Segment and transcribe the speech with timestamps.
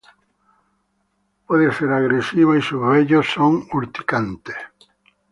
[1.45, 4.55] Puede ser agresiva y sus bellos son urticantes.